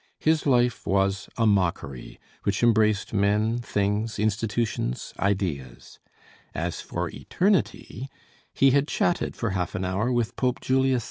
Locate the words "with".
10.11-10.35